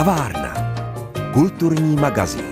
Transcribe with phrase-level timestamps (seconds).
[0.00, 0.54] Kavárna.
[1.32, 2.44] Kulturní magazín.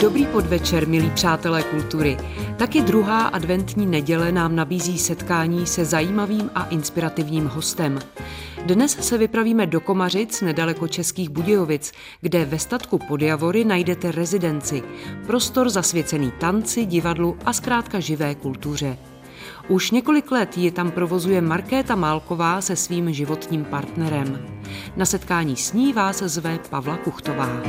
[0.00, 2.16] Dobrý podvečer, milí přátelé kultury.
[2.58, 7.98] Taky druhá adventní neděle nám nabízí setkání se zajímavým a inspirativním hostem.
[8.64, 14.82] Dnes se vypravíme do Komařic, nedaleko Českých Budějovic, kde ve statku Podjavory najdete rezidenci,
[15.26, 18.96] prostor zasvěcený tanci, divadlu a zkrátka živé kultuře.
[19.70, 24.46] Už několik let ji tam provozuje Markéta Málková se svým životním partnerem.
[24.96, 27.62] Na setkání s ní vás zve Pavla Kuchtová.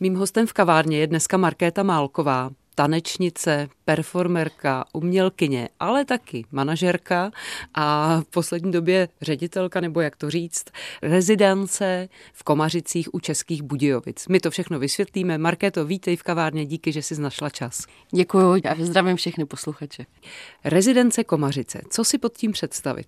[0.00, 7.30] Mým hostem v kavárně je dneska Markéta Málková, tanečnice, performerka, umělkyně, ale taky manažerka
[7.74, 10.64] a v poslední době ředitelka, nebo jak to říct,
[11.02, 14.28] rezidence v Komařicích u Českých Budějovic.
[14.28, 15.38] My to všechno vysvětlíme.
[15.38, 17.86] Markéto, vítej v kavárně, díky, že jsi našla čas.
[18.14, 20.06] Děkuji a zdravím všechny posluchače.
[20.64, 23.06] Rezidence Komařice, co si pod tím představit?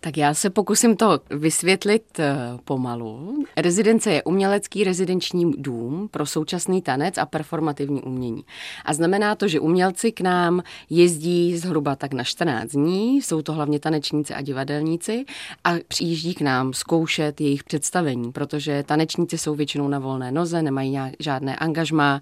[0.00, 3.44] Tak já se pokusím to vysvětlit eh, pomalu.
[3.56, 8.44] Rezidence je umělecký rezidenční dům pro současný tanec a performativní umění.
[8.84, 13.52] A znamená to, že umělci k nám jezdí zhruba tak na 14 dní, jsou to
[13.52, 15.24] hlavně tanečníci a divadelníci
[15.64, 20.98] a přijíždí k nám zkoušet jejich představení, protože tanečníci jsou většinou na volné noze, nemají
[21.18, 22.20] žádné angažmá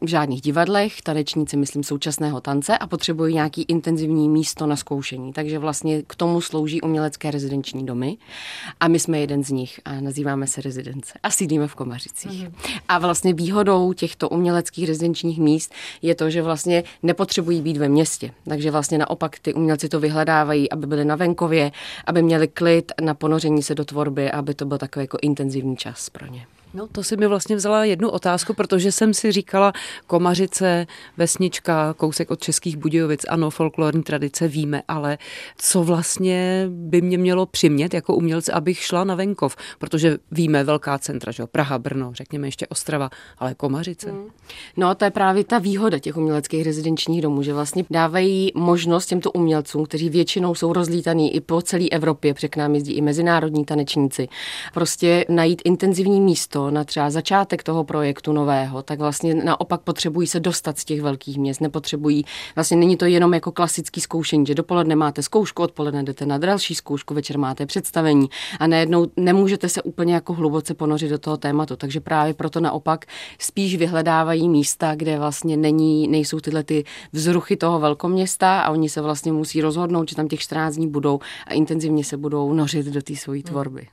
[0.00, 5.32] v žádných divadlech, tanečníci, myslím, současného tance a potřebují nějaký intenzivní místo na zkoušení.
[5.32, 8.16] Takže vlastně k tomu slouží umělecký umělecké rezidenční domy
[8.80, 12.48] a my jsme jeden z nich a nazýváme se rezidence a sídlíme v Komařicích.
[12.48, 12.54] Mm.
[12.88, 18.30] A vlastně výhodou těchto uměleckých rezidenčních míst je to, že vlastně nepotřebují být ve městě.
[18.48, 21.72] Takže vlastně naopak ty umělci to vyhledávají, aby byli na venkově,
[22.06, 26.10] aby měli klid na ponoření se do tvorby, aby to byl takový jako intenzivní čas
[26.10, 26.46] pro ně.
[26.76, 29.72] No to si mi vlastně vzala jednu otázku, protože jsem si říkala,
[30.06, 35.18] Komařice, vesnička, kousek od Českých Budějovic, ano, folklorní tradice víme, ale
[35.58, 40.98] co vlastně by mě mělo přimět jako umělce, abych šla na venkov, protože víme velká
[40.98, 44.10] centra, že Praha, Brno, řekněme ještě Ostrava, ale Komařice.
[44.10, 44.28] Hmm.
[44.76, 49.32] No to je právě ta výhoda těch uměleckých rezidenčních domů, že vlastně dávají možnost těmto
[49.32, 54.28] umělcům, kteří většinou jsou rozlítaní i po celé Evropě, nám jezdí i mezinárodní tanečníci,
[54.74, 60.40] prostě najít intenzivní místo, na třeba začátek toho projektu nového, tak vlastně naopak potřebují se
[60.40, 64.96] dostat z těch velkých měst, nepotřebují, vlastně není to jenom jako klasický zkoušení, že dopoledne
[64.96, 68.28] máte zkoušku, odpoledne jdete na další zkoušku, večer máte představení
[68.60, 73.06] a najednou nemůžete se úplně jako hluboce ponořit do toho tématu, takže právě proto naopak
[73.38, 79.00] spíš vyhledávají místa, kde vlastně není, nejsou tyhle ty vzruchy toho velkoměsta a oni se
[79.00, 83.02] vlastně musí rozhodnout, že tam těch 14 dní budou a intenzivně se budou nořit do
[83.02, 83.88] té své tvorby.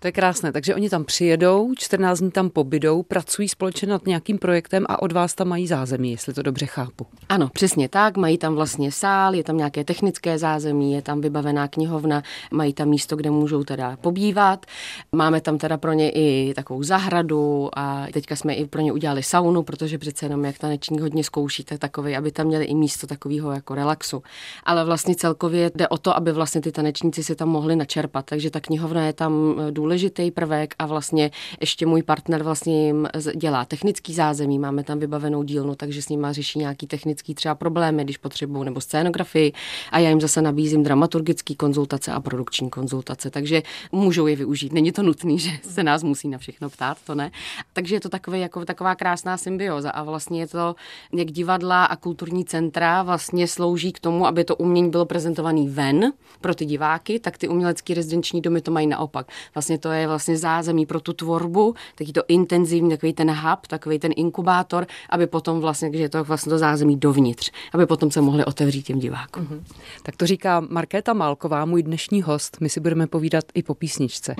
[0.00, 4.38] To je krásné, takže oni tam přijedou, 14 dní tam pobydou, pracují společně nad nějakým
[4.38, 7.06] projektem a od vás tam mají zázemí, jestli to dobře chápu.
[7.28, 11.68] Ano, přesně tak, mají tam vlastně sál, je tam nějaké technické zázemí, je tam vybavená
[11.68, 12.22] knihovna,
[12.52, 14.66] mají tam místo, kde můžou teda pobývat.
[15.12, 19.22] Máme tam teda pro ně i takovou zahradu a teďka jsme i pro ně udělali
[19.22, 23.06] saunu, protože přece jenom jak tanečník hodně zkouší, tak takový, aby tam měli i místo
[23.06, 24.22] takového jako relaxu.
[24.64, 28.50] Ale vlastně celkově jde o to, aby vlastně ty tanečníci si tam mohli načerpat, takže
[28.50, 29.32] ta knihovna je tam
[29.70, 34.98] důležitá důležitý prvek a vlastně ještě můj partner vlastně jim dělá technický zázemí, máme tam
[34.98, 39.52] vybavenou dílnu, takže s nimi řeší nějaký technický třeba problémy, když potřebují, nebo scénografii
[39.90, 43.62] a já jim zase nabízím dramaturgický konzultace a produkční konzultace, takže
[43.92, 44.72] můžou je využít.
[44.72, 47.30] Není to nutné, že se nás musí na všechno ptát, to ne.
[47.72, 50.74] Takže je to takové, jako taková krásná symbioza a vlastně je to,
[51.12, 56.12] jak divadla a kulturní centra vlastně slouží k tomu, aby to umění bylo prezentované ven
[56.40, 59.26] pro ty diváky, tak ty umělecké rezidenční domy to mají naopak.
[59.54, 63.98] Vlastně to je vlastně zázemí pro tu tvorbu, taky to intenzivní, takový ten hub, takový
[63.98, 68.20] ten inkubátor, aby potom vlastně, že je to vlastně to zázemí dovnitř, aby potom se
[68.20, 69.44] mohli otevřít těm divákům.
[69.44, 69.62] Mm-hmm.
[70.02, 72.56] Tak to říká Markéta Málková, můj dnešní host.
[72.60, 74.34] My si budeme povídat i po písničce.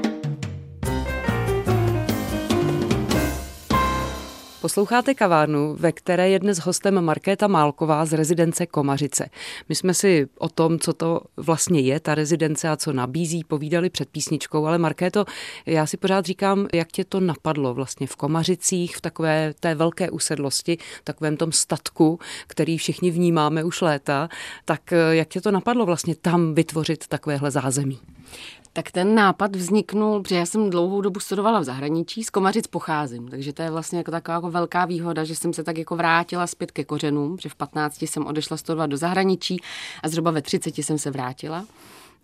[4.69, 9.31] Posloucháte kavárnu, ve které je dnes hostem Markéta Málková z rezidence Komařice.
[9.69, 13.91] My jsme si o tom, co to vlastně je, ta rezidence a co nabízí, povídali
[13.91, 15.25] před písničkou, ale Markéto,
[15.67, 20.11] já si pořád říkám, jak tě to napadlo vlastně v Komařicích, v takové té velké
[20.11, 24.29] usedlosti, v takovém tom statku, který všichni vnímáme už léta,
[24.65, 27.99] tak jak tě to napadlo vlastně tam vytvořit takovéhle zázemí?
[28.79, 33.29] Tak ten nápad vzniknul, protože já jsem dlouhou dobu studovala v zahraničí, z Komařic pocházím,
[33.29, 36.47] takže to je vlastně jako taková jako velká výhoda, že jsem se tak jako vrátila
[36.47, 39.61] zpět ke kořenům, že v 15 jsem odešla studovat do zahraničí
[40.03, 41.65] a zhruba ve 30 jsem se vrátila.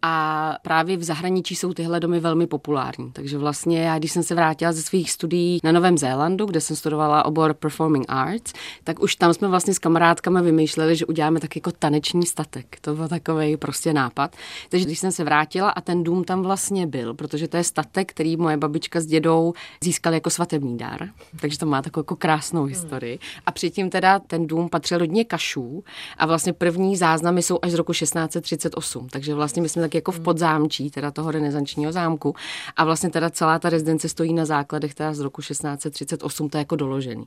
[0.07, 3.13] A právě v zahraničí jsou tyhle domy velmi populární.
[3.13, 6.77] Takže vlastně já, když jsem se vrátila ze svých studií na Novém Zélandu, kde jsem
[6.77, 8.53] studovala obor Performing Arts,
[8.85, 12.77] tak už tam jsme vlastně s kamarádkami vymýšleli, že uděláme tak jako taneční statek.
[12.81, 14.37] To byl takový prostě nápad.
[14.69, 18.11] Takže když jsem se vrátila a ten dům tam vlastně byl, protože to je statek,
[18.11, 19.53] který moje babička s dědou
[19.85, 21.09] získali jako svatební dár.
[21.41, 23.19] Takže to má takovou jako krásnou historii.
[23.47, 25.85] A předtím teda ten dům patřil rodině Kašů
[26.19, 29.09] a vlastně první záznamy jsou až z roku 1638.
[29.09, 32.35] Takže vlastně my jsme tak jako v podzámčí, teda toho renesančního zámku.
[32.77, 36.61] A vlastně teda celá ta rezidence stojí na základech teda z roku 1638, to je
[36.61, 37.25] jako doložený.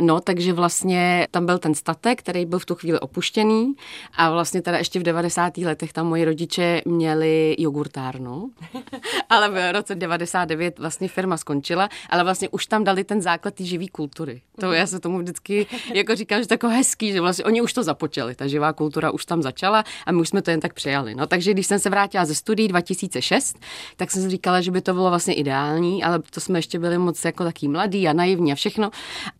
[0.00, 3.74] No, takže vlastně tam byl ten statek, který byl v tu chvíli opuštěný
[4.16, 5.58] a vlastně teda ještě v 90.
[5.58, 8.50] letech tam moji rodiče měli jogurtárnu,
[9.28, 13.64] ale v roce 99 vlastně firma skončila, ale vlastně už tam dali ten základ té
[13.64, 14.42] živý kultury.
[14.60, 17.72] To já se tomu vždycky jako říkám, že to jako hezký, že vlastně oni už
[17.72, 20.74] to započali, ta živá kultura už tam začala a my už jsme to jen tak
[20.74, 21.14] přijali.
[21.14, 23.58] No, takže když jsem se vrátila ze studií 2006,
[23.96, 26.98] tak jsem si říkala, že by to bylo vlastně ideální, ale to jsme ještě byli
[26.98, 28.90] moc jako taký mladý a naivní a všechno.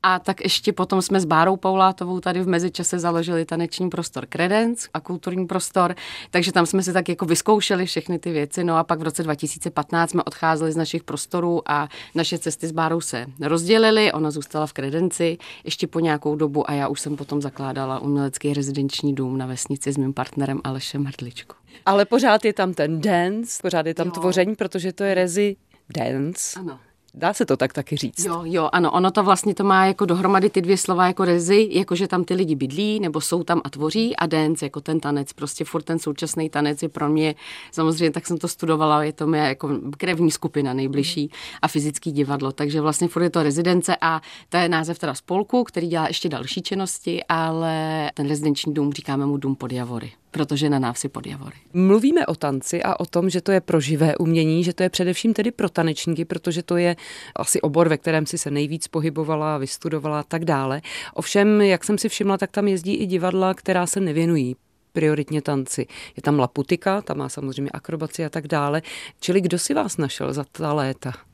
[0.02, 4.88] A tak ještě potom jsme s Bárou Paulátovou tady v mezičase založili taneční prostor Credence
[4.94, 5.94] a kulturní prostor,
[6.30, 8.64] takže tam jsme si tak jako vyzkoušeli všechny ty věci.
[8.64, 12.72] No a pak v roce 2015 jsme odcházeli z našich prostorů a naše cesty s
[12.72, 14.12] Bárou se rozdělily.
[14.12, 18.54] Ona zůstala v Kredenci ještě po nějakou dobu a já už jsem potom zakládala umělecký
[18.54, 21.59] rezidenční dům na vesnici s mým partnerem Alešem Hrdličkou.
[21.86, 24.12] Ale pořád je tam ten dance, pořád je tam jo.
[24.12, 25.56] tvoření, protože to je rezi
[25.96, 26.60] dance.
[26.60, 26.78] Ano.
[27.14, 28.24] Dá se to tak taky říct.
[28.24, 31.68] Jo, jo, ano, ono to vlastně to má jako dohromady ty dvě slova jako rezi,
[31.72, 35.00] jako že tam ty lidi bydlí, nebo jsou tam a tvoří a dance jako ten
[35.00, 37.34] tanec, prostě furt ten současný tanec je pro mě,
[37.72, 41.30] samozřejmě tak jsem to studovala, je to mě jako krevní skupina nejbližší
[41.62, 45.64] a fyzický divadlo, takže vlastně furt je to rezidence a to je název teda spolku,
[45.64, 50.70] který dělá ještě další činnosti, ale ten rezidenční dům říkáme mu dům pod Javory protože
[50.70, 51.56] na návsi pod Javory.
[51.72, 54.90] Mluvíme o tanci a o tom, že to je pro živé umění, že to je
[54.90, 56.96] především tedy pro tanečníky, protože to je
[57.36, 60.82] asi obor, ve kterém si se nejvíc pohybovala, vystudovala a tak dále.
[61.14, 64.56] Ovšem, jak jsem si všimla, tak tam jezdí i divadla, která se nevěnují
[64.92, 65.86] prioritně tanci.
[66.16, 68.82] Je tam Laputika, tam má samozřejmě akrobaci a tak dále.
[69.20, 71.29] Čili kdo si vás našel za ta léta?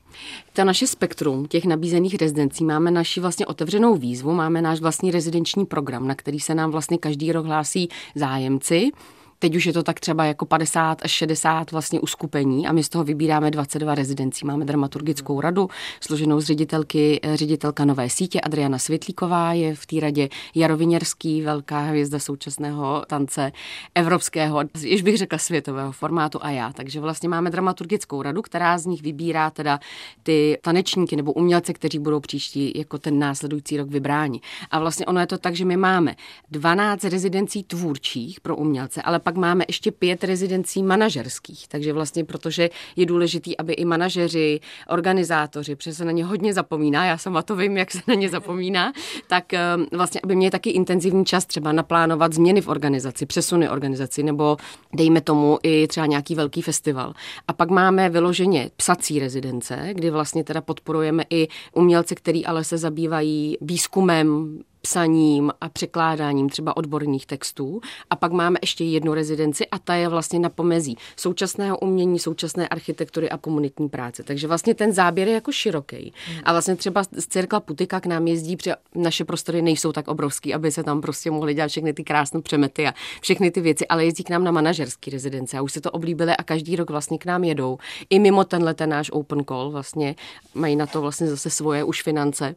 [0.53, 5.65] Ta naše spektrum těch nabízených rezidencí máme naši vlastně otevřenou výzvu, máme náš vlastní rezidenční
[5.65, 8.91] program, na který se nám vlastně každý rok hlásí zájemci
[9.39, 12.89] Teď už je to tak třeba jako 50 až 60 vlastně uskupení a my z
[12.89, 14.45] toho vybíráme 22 rezidencí.
[14.45, 15.69] Máme dramaturgickou radu,
[16.01, 21.79] složenou z ředitelky, eh, ředitelka Nové sítě Adriana Světlíková je v té radě Jaroviněrský, velká
[21.79, 23.51] hvězda současného tance
[23.95, 26.73] evropského, již bych řekla světového formátu a já.
[26.73, 29.79] Takže vlastně máme dramaturgickou radu, která z nich vybírá teda
[30.23, 34.41] ty tanečníky nebo umělce, kteří budou příští jako ten následující rok vybráni.
[34.71, 36.15] A vlastně ono je to tak, že my máme
[36.51, 42.69] 12 rezidencí tvůrčích pro umělce, ale pak máme ještě pět rezidencí manažerských, takže vlastně protože
[42.95, 47.55] je důležitý, aby i manažeři, organizátoři, protože se na ně hodně zapomíná, já sama to
[47.55, 48.93] vím, jak se na ně zapomíná,
[49.27, 49.59] tak eh,
[49.91, 54.57] vlastně, aby měli taky intenzivní čas třeba naplánovat změny v organizaci, přesuny organizaci, nebo
[54.93, 57.13] dejme tomu i třeba nějaký velký festival.
[57.47, 62.77] A pak máme vyloženě psací rezidence, kdy vlastně teda podporujeme i umělce, který ale se
[62.77, 67.81] zabývají výzkumem, psaním a překládáním třeba odborných textů.
[68.09, 72.67] A pak máme ještě jednu rezidenci a ta je vlastně na pomezí současného umění, současné
[72.67, 74.23] architektury a komunitní práce.
[74.23, 76.13] Takže vlastně ten záběr je jako široký.
[76.43, 80.53] A vlastně třeba z Cirkla Putika k nám jezdí, protože naše prostory nejsou tak obrovský,
[80.53, 84.05] aby se tam prostě mohly dělat všechny ty krásné přemety a všechny ty věci, ale
[84.05, 87.17] jezdí k nám na manažerský rezidence a už se to oblíbili a každý rok vlastně
[87.17, 87.77] k nám jedou.
[88.09, 90.15] I mimo tenhle ten náš open call vlastně
[90.53, 92.55] mají na to vlastně zase svoje už finance.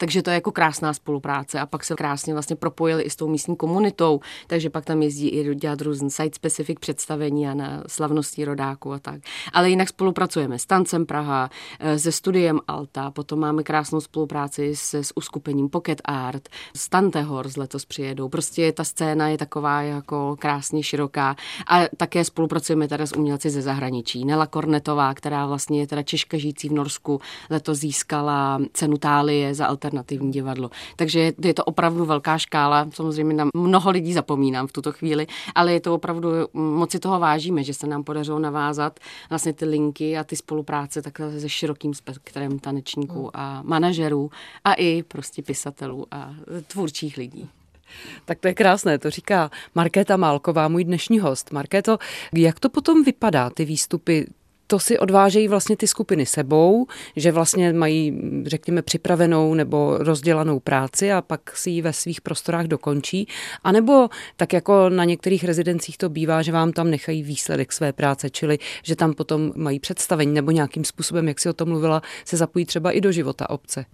[0.00, 3.28] Takže to je jako krásná spolupráce a pak se krásně vlastně propojili i s tou
[3.28, 8.92] místní komunitou, takže pak tam jezdí i dělat různé site-specific představení a na slavnosti rodáku
[8.92, 9.20] a tak.
[9.52, 11.50] Ale jinak spolupracujeme s Tancem Praha,
[11.80, 17.22] eh, se studiem Alta, potom máme krásnou spolupráci s, s uskupením Pocket Art, s Tante
[17.22, 18.28] Horse letos přijedou.
[18.28, 21.36] Prostě ta scéna je taková jako krásně široká
[21.68, 24.24] a také spolupracujeme teda s umělci ze zahraničí.
[24.24, 29.66] Nela Kornetová, která vlastně je teda Češka žijící v Norsku, letos získala cenu Tálie za
[29.66, 30.70] alternativní divadlo.
[30.96, 35.72] Takže je to opravdu velká škála, samozřejmě na mnoho lidí zapomínám v tuto chvíli, ale
[35.72, 40.18] je to opravdu, moc si toho vážíme, že se nám podařilo navázat vlastně ty linky
[40.18, 43.30] a ty spolupráce takhle se širokým spektrem tanečníků hmm.
[43.34, 44.30] a manažerů
[44.64, 46.34] a i prostě pisatelů a
[46.66, 47.48] tvůrčích lidí.
[48.24, 51.52] Tak to je krásné, to říká Markéta Málková, můj dnešní host.
[51.52, 51.98] Markéto,
[52.34, 54.26] jak to potom vypadá, ty výstupy
[54.70, 56.86] to si odvážejí vlastně ty skupiny sebou,
[57.16, 62.66] že vlastně mají, řekněme, připravenou nebo rozdělanou práci a pak si ji ve svých prostorách
[62.66, 63.28] dokončí.
[63.64, 67.92] A nebo tak jako na některých rezidencích to bývá, že vám tam nechají výsledek své
[67.92, 72.02] práce, čili že tam potom mají představení nebo nějakým způsobem, jak si o tom mluvila,
[72.24, 73.84] se zapojí třeba i do života obce.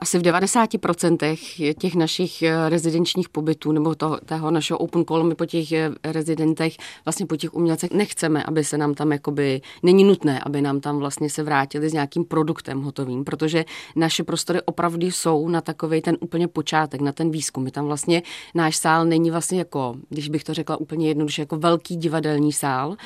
[0.00, 5.34] Asi v 90% těch našich eh, rezidenčních pobytů nebo toho, toho našeho open call, my
[5.34, 10.04] po těch eh, rezidentech, vlastně po těch umělcech nechceme, aby se nám tam jakoby, není
[10.04, 13.64] nutné, aby nám tam vlastně se vrátili s nějakým produktem hotovým, protože
[13.96, 17.64] naše prostory opravdu jsou na takový ten úplně počátek, na ten výzkum.
[17.64, 18.22] My tam vlastně,
[18.54, 22.96] náš sál není vlastně jako, když bych to řekla úplně jednoduše, jako velký divadelní sál,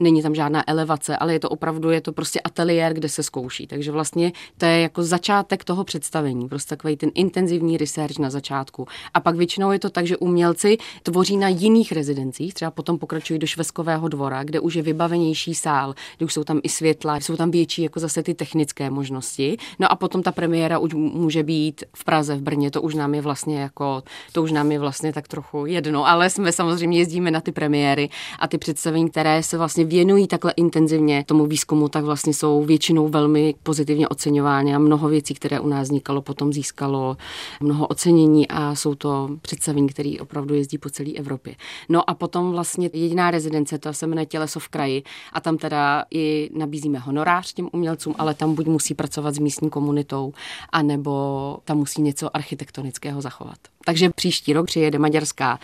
[0.00, 3.66] Není tam žádná elevace, ale je to opravdu, je to prostě ateliér, kde se zkouší.
[3.66, 8.86] Takže vlastně to je jako začátek toho představení, prostě takový ten intenzivní research na začátku.
[9.14, 13.38] A pak většinou je to tak, že umělci tvoří na jiných rezidencích, třeba potom pokračují
[13.38, 17.36] do Šveskového dvora, kde už je vybavenější sál, kde už jsou tam i světla, jsou
[17.36, 19.56] tam větší jako zase ty technické možnosti.
[19.78, 23.14] No a potom ta premiéra už může být v Praze, v Brně, to už nám
[23.14, 24.02] je vlastně jako,
[24.32, 28.10] to už nám je vlastně tak trochu jedno, ale jsme samozřejmě jezdíme na ty premiéry
[28.38, 33.08] a ty představení, které se vlastně věnují takhle intenzivně tomu výzkumu, tak vlastně jsou většinou
[33.08, 37.16] velmi pozitivně oceňovány a mnoho věcí, které u nás vznikalo, potom získalo
[37.60, 41.54] mnoho ocenění a jsou to představení, které opravdu jezdí po celé Evropě.
[41.88, 45.02] No a potom vlastně jediná rezidence, to se jmenuje Těleso v kraji
[45.32, 49.70] a tam teda i nabízíme honorář těm umělcům, ale tam buď musí pracovat s místní
[49.70, 50.32] komunitou,
[50.72, 53.58] anebo tam musí něco architektonického zachovat.
[53.84, 55.58] Takže příští rok přijede maďarská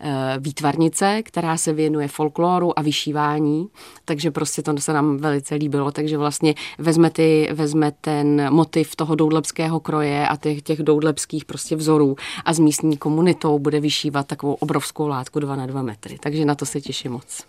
[0.00, 3.68] eh, výtvarnice, která se věnuje folkloru a vyšívání,
[4.04, 9.14] takže prostě to se nám velice líbilo, takže vlastně vezme, ty, vezme ten motiv toho
[9.14, 14.52] doudlebského kroje a těch, těch doudlebských prostě vzorů a s místní komunitou bude vyšívat takovou
[14.52, 17.44] obrovskou látku 2 na 2 metry, takže na to se těším moc.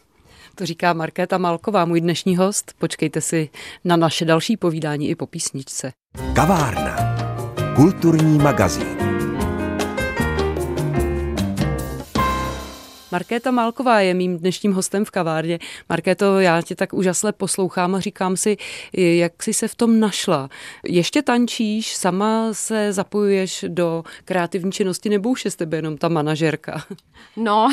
[0.55, 2.73] To říká Markéta Malková, můj dnešní host.
[2.79, 3.49] Počkejte si
[3.85, 5.91] na naše další povídání i po písničce.
[6.33, 6.95] Kavárna.
[7.75, 9.00] Kulturní magazín.
[13.11, 15.59] Markéta Málková je mým dnešním hostem v kavárně.
[15.89, 18.57] Markéto, já tě tak úžasle poslouchám a říkám si,
[18.93, 20.49] jak jsi se v tom našla.
[20.85, 26.83] Ještě tančíš, sama se zapojuješ do kreativní činnosti, nebo už je tebe jenom ta manažerka?
[27.35, 27.69] No,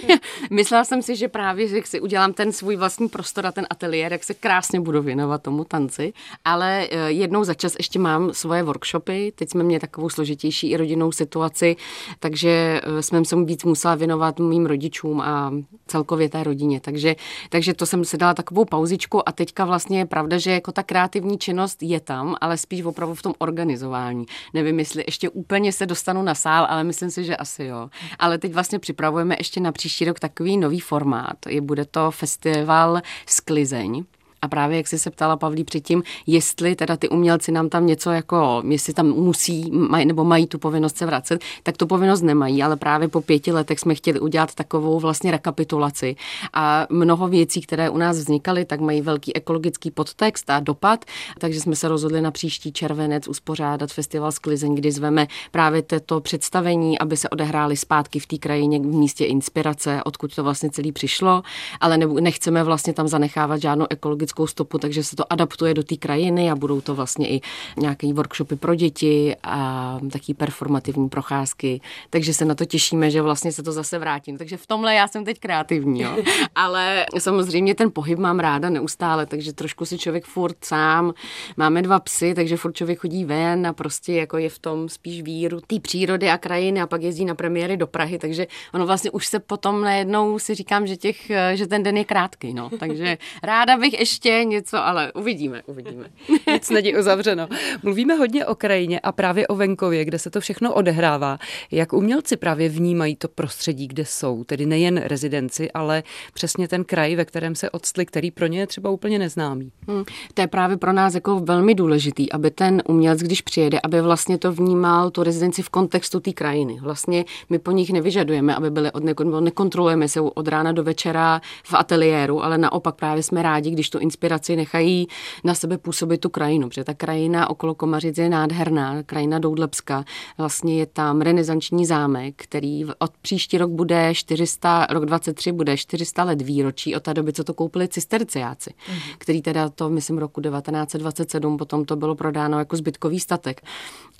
[0.50, 4.12] myslela jsem si, že právě, že si udělám ten svůj vlastní prostor a ten ateliér,
[4.12, 6.12] jak se krásně budu věnovat tomu tanci,
[6.44, 10.76] ale eh, jednou za čas ještě mám svoje workshopy, teď jsme měli takovou složitější i
[10.76, 11.76] rodinnou situaci,
[12.18, 15.52] takže eh, jsme se víc musela věnovat mým rodičům rodičům a
[15.86, 16.80] celkově té rodině.
[16.80, 17.16] Takže,
[17.50, 20.82] takže to jsem si dala takovou pauzičku a teďka vlastně je pravda, že jako ta
[20.82, 24.26] kreativní činnost je tam, ale spíš opravdu v tom organizování.
[24.54, 27.90] Nevím, jestli ještě úplně se dostanu na sál, ale myslím si, že asi jo.
[28.18, 31.36] Ale teď vlastně připravujeme ještě na příští rok takový nový formát.
[31.48, 34.04] Je, bude to festival Sklizeň
[34.42, 38.10] a právě jak jsi se ptala Pavlí předtím, jestli teda ty umělci nám tam něco
[38.10, 42.62] jako, jestli tam musí maj, nebo mají tu povinnost se vracet, tak tu povinnost nemají,
[42.62, 46.16] ale právě po pěti letech jsme chtěli udělat takovou vlastně rekapitulaci.
[46.52, 51.04] A mnoho věcí, které u nás vznikaly, tak mají velký ekologický podtext a dopad,
[51.38, 56.98] takže jsme se rozhodli na příští červenec uspořádat festival Sklizeň, kdy zveme právě toto představení,
[56.98, 61.42] aby se odehrály zpátky v té krajině v místě inspirace, odkud to vlastně celý přišlo,
[61.80, 65.82] ale ne, nechceme vlastně tam zanechávat žádnou ekologickou ekologickou stopu, takže se to adaptuje do
[65.82, 67.40] té krajiny a budou to vlastně i
[67.76, 71.80] nějaké workshopy pro děti a taky performativní procházky.
[72.10, 74.36] Takže se na to těšíme, že vlastně se to zase vrátí.
[74.38, 76.16] Takže v tomhle já jsem teď kreativní, jo.
[76.54, 81.12] Ale samozřejmě ten pohyb mám ráda neustále, takže trošku si člověk furt sám.
[81.56, 85.22] Máme dva psy, takže furt člověk chodí ven a prostě jako je v tom spíš
[85.22, 89.10] víru té přírody a krajiny a pak jezdí na premiéry do Prahy, takže ono vlastně
[89.10, 92.70] už se potom najednou si říkám, že, těch, že ten den je krátký, no.
[92.78, 96.04] Takže ráda bych ještě ještě něco, ale uvidíme, uvidíme.
[96.52, 97.48] Nic není uzavřeno.
[97.82, 101.38] Mluvíme hodně o krajině a právě o venkově, kde se to všechno odehrává.
[101.70, 107.16] Jak umělci právě vnímají to prostředí, kde jsou, tedy nejen rezidenci, ale přesně ten kraj,
[107.16, 109.72] ve kterém se odstli, který pro ně je třeba úplně neznámý.
[109.88, 110.04] Hmm.
[110.34, 114.38] To je právě pro nás jako velmi důležitý, aby ten umělec, když přijede, aby vlastně
[114.38, 116.78] to vnímal tu rezidenci v kontextu té krajiny.
[116.80, 119.04] Vlastně my po nich nevyžadujeme, aby byli od
[119.40, 123.98] nekontrolujeme se od rána do večera v ateliéru, ale naopak právě jsme rádi, když tu
[124.10, 125.06] inspiraci nechají
[125.44, 130.04] na sebe působit tu krajinu, protože ta krajina okolo Komařic je nádherná, krajina Doudlebska.
[130.38, 136.24] Vlastně je tam renesanční zámek, který od příští rok bude 400, rok 23 bude 400
[136.24, 138.98] let výročí od té doby, co to koupili cisterciáci, mm.
[139.18, 143.60] který teda to, myslím, roku 1927 potom to bylo prodáno jako zbytkový statek.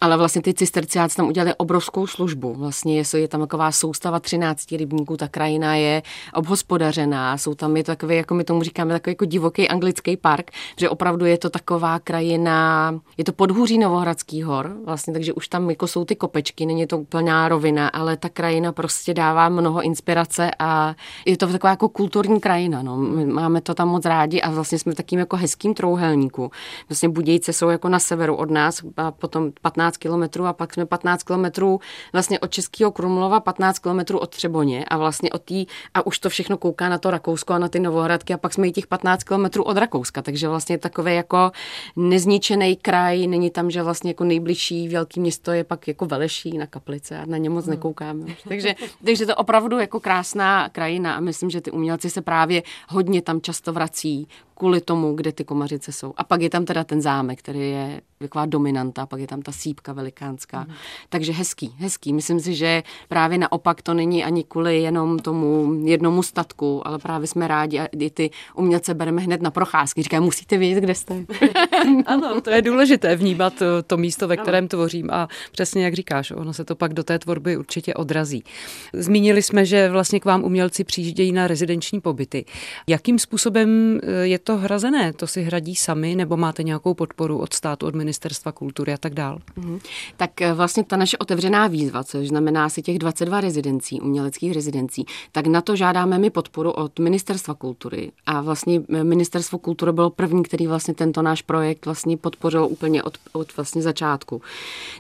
[0.01, 2.55] ale vlastně ty cisterciáci tam udělali obrovskou službu.
[2.55, 6.03] Vlastně je, je tam taková soustava 13 rybníků, ta krajina je
[6.35, 10.51] obhospodařená, jsou tam je to takové, jako my tomu říkáme, takový jako divoký anglický park,
[10.77, 15.71] že opravdu je to taková krajina, je to podhůří Novohradských hor, vlastně, takže už tam
[15.71, 20.51] jako jsou ty kopečky, není to úplná rovina, ale ta krajina prostě dává mnoho inspirace
[20.59, 20.95] a
[21.27, 22.83] je to taková jako kulturní krajina.
[22.83, 22.97] No.
[23.27, 26.51] Máme to tam moc rádi a vlastně jsme takým jako hezkým trouhelníku.
[26.89, 30.87] Vlastně Budějce jsou jako na severu od nás a potom 15 kilometrů a pak jsme
[30.87, 31.81] 15 kilometrů
[32.13, 36.29] vlastně od Českého Krumlova, 15 kilometrů od Třeboně a vlastně od tý, a už to
[36.29, 39.25] všechno kouká na to Rakousko a na ty Novohradky a pak jsme i těch 15
[39.25, 41.53] kilometrů od Rakouska, takže vlastně takový jako
[41.97, 46.67] nezničený kraj, není tam, že vlastně jako nejbližší velký město je pak jako Veleší na
[46.67, 47.75] Kaplice a na ně moc hmm.
[47.75, 48.27] nekoukáme.
[48.49, 48.75] Takže,
[49.05, 53.41] takže to opravdu jako krásná krajina a myslím, že ty umělci se právě hodně tam
[53.41, 54.29] často vrací
[54.61, 56.13] kvůli tomu, kde ty komařice jsou.
[56.17, 59.53] A pak je tam teda ten zámek, který je taková dominanta, pak je tam ta
[59.53, 60.61] sípka velikánská.
[60.69, 60.75] Mm.
[61.09, 62.13] Takže hezký, hezký.
[62.13, 67.27] Myslím si, že právě naopak to není ani kvůli jenom tomu jednomu statku, ale právě
[67.27, 70.03] jsme rádi a i ty umělce bereme hned na procházky.
[70.03, 71.25] Říkají, musíte vědět, kde jste.
[72.07, 74.69] ano, to je důležité vnímat to, to místo, ve kterém ano.
[74.69, 78.45] tvořím a přesně jak říkáš, ono se to pak do té tvorby určitě odrazí.
[78.93, 82.45] Zmínili jsme, že vlastně k vám umělci přijíždějí na rezidenční pobyty.
[82.87, 85.13] Jakým způsobem eh, je to to hrazené?
[85.13, 89.15] To si hradí sami nebo máte nějakou podporu od státu, od ministerstva kultury a tak
[89.15, 89.39] dál?
[89.59, 89.81] Mm-hmm.
[90.17, 95.07] Tak eh, vlastně ta naše otevřená výzva, což znamená asi těch 22 rezidencí, uměleckých rezidencí,
[95.33, 98.13] tak na to žádáme mi podporu od ministerstva kultury.
[98.27, 103.03] A vlastně eh, ministerstvo kultury bylo první, který vlastně tento náš projekt vlastně podpořil úplně
[103.03, 104.43] od, od vlastně začátku.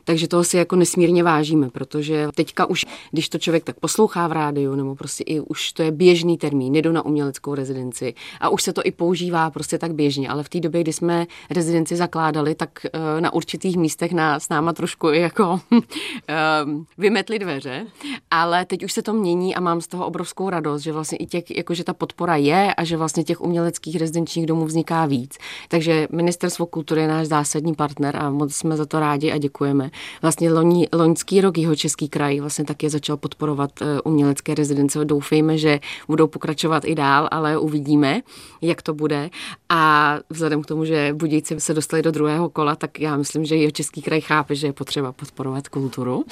[0.04, 4.33] Takže toho si jako nesmírně vážíme, protože teďka už, když to člověk tak poslouchá v
[4.33, 8.62] rádiu, nebo prostě i už to je běžný termín, jdu na uměleckou rezidenci a už
[8.62, 11.97] se to i používá používá prostě tak běžně, ale v té době, kdy jsme rezidenci
[11.97, 15.61] zakládali, tak eh, na určitých místech na, s náma trošku jako
[16.28, 17.87] ehm, vymetli dveře,
[18.30, 21.26] ale teď už se to mění a mám z toho obrovskou radost, že vlastně i
[21.26, 25.38] těch, jako že ta podpora je a že vlastně těch uměleckých rezidenčních domů vzniká víc.
[25.68, 29.90] Takže Ministerstvo kultury je náš zásadní partner a moc jsme za to rádi a děkujeme.
[30.23, 35.04] Vlastně loní, loňský rok jeho český kraj vlastně taky začal podporovat eh, umělecké rezidence.
[35.04, 38.23] Doufejme, že budou pokračovat i dál, ale uvidíme,
[38.62, 39.19] jak to bude.
[39.68, 43.56] A vzhledem k tomu, že Budějci se dostali do druhého kola, tak já myslím, že
[43.56, 46.24] i Český kraj chápe, že je potřeba podporovat kulturu.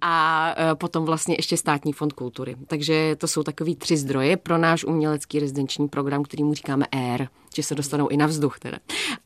[0.00, 2.56] A e, potom vlastně ještě státní fond kultury.
[2.66, 7.28] Takže to jsou takový tři zdroje pro náš umělecký rezidenční program, který mu říkáme AIR
[7.56, 8.78] že se dostanou i na vzduch teda.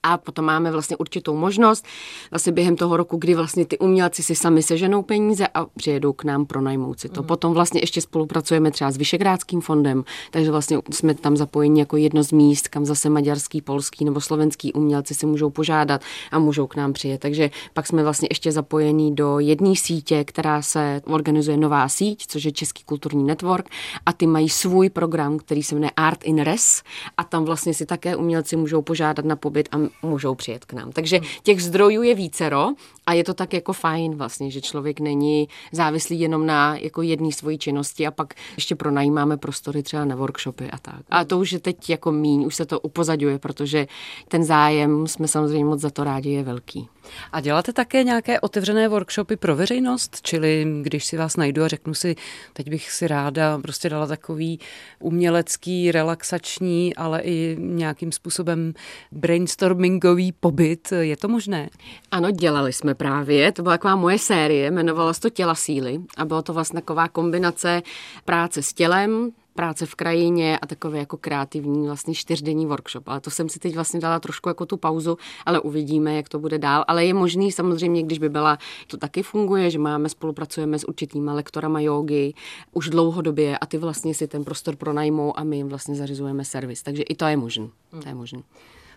[0.03, 1.87] A potom máme vlastně určitou možnost
[2.31, 6.25] vlastně během toho roku, kdy vlastně ty umělci si sami seženou peníze a přijedou k
[6.25, 7.21] nám pronajmout si to.
[7.21, 7.27] Mm.
[7.27, 12.23] Potom vlastně ještě spolupracujeme třeba s Vyšegrádským fondem, takže vlastně jsme tam zapojeni jako jedno
[12.23, 16.77] z míst, kam zase maďarský, polský nebo slovenský umělci si můžou požádat a můžou k
[16.77, 17.21] nám přijet.
[17.21, 22.45] Takže pak jsme vlastně ještě zapojení do jedné sítě, která se organizuje nová síť, což
[22.45, 23.69] je Český kulturní network
[24.07, 26.83] a ty mají svůj program, který se jmenuje Art in Res
[27.17, 30.93] a tam vlastně si také umělci můžou požádat na pobyt a můžou přijet k nám.
[30.93, 32.69] Takže těch zdrojů je vícero
[33.07, 37.33] a je to tak jako fajn vlastně, že člověk není závislý jenom na jako jedné
[37.33, 41.01] svojí činnosti a pak ještě pronajímáme prostory třeba na workshopy a tak.
[41.11, 43.87] A to už je teď jako míň, už se to upozaďuje, protože
[44.29, 46.89] ten zájem, jsme samozřejmě moc za to rádi, je velký.
[47.33, 50.19] A děláte také nějaké otevřené workshopy pro veřejnost?
[50.23, 52.17] Čili když si vás najdu a řeknu si,
[52.53, 54.61] teď bych si ráda prostě dala takový
[55.01, 58.75] umělecký, relaxační, ale i nějakým způsobem
[59.13, 61.71] brainstormingový pobyt, je to možné?
[62.11, 63.53] Ano, dělali jsme právě.
[63.53, 67.09] To byla taková moje série, jmenovala se to Těla síly a bylo to vlastně taková
[67.09, 67.83] kombinace
[68.25, 73.09] práce s tělem, práce v krajině a takový jako kreativní vlastně čtyřdenní workshop.
[73.09, 76.39] Ale to jsem si teď vlastně dala trošku jako tu pauzu, ale uvidíme, jak to
[76.39, 76.85] bude dál.
[76.89, 81.35] Ale je možný samozřejmě, když by byla, to taky funguje, že máme, spolupracujeme s určitýma
[81.35, 82.35] lektorama jogy
[82.73, 86.83] už dlouhodobě a ty vlastně si ten prostor pronajmou a my jim vlastně zařizujeme servis.
[86.83, 87.69] Takže i to je možné.
[88.03, 88.43] To je možné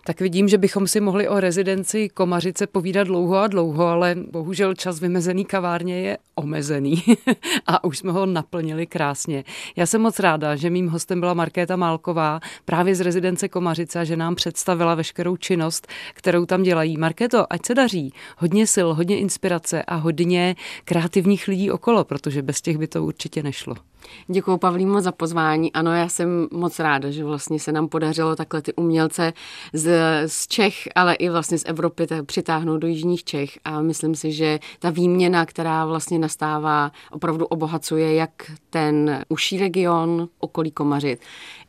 [0.05, 4.73] tak vidím, že bychom si mohli o rezidenci Komařice povídat dlouho a dlouho, ale bohužel
[4.75, 7.03] čas vymezený kavárně je omezený
[7.67, 9.43] a už jsme ho naplnili krásně.
[9.75, 14.03] Já jsem moc ráda, že mým hostem byla Markéta Málková právě z rezidence Komařice a
[14.03, 16.97] že nám představila veškerou činnost, kterou tam dělají.
[16.97, 18.13] Markéto, ať se daří.
[18.37, 23.43] Hodně sil, hodně inspirace a hodně kreativních lidí okolo, protože bez těch by to určitě
[23.43, 23.90] nešlo.
[24.27, 25.73] Děkuji Pavlímo za pozvání.
[25.73, 29.33] Ano, já jsem moc ráda, že vlastně se nám podařilo takhle ty umělce
[29.73, 29.91] z,
[30.27, 34.59] z Čech, ale i vlastně z Evropy přitáhnout do Jižních Čech a myslím si, že
[34.79, 41.19] ta výměna, která vlastně nastává, opravdu obohacuje jak ten uší region, okolí Komařit,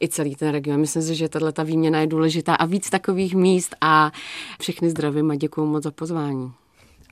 [0.02, 0.80] i celý ten region.
[0.80, 4.12] Myslím si, že tahle ta výměna je důležitá a víc takových míst a
[4.60, 6.52] všechny zdravím a děkuji moc za pozvání.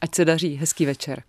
[0.00, 1.22] Ať se daří, hezký večer.